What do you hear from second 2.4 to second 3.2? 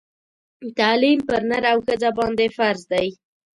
فرض دی